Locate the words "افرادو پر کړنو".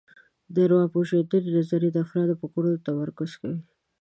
2.05-2.83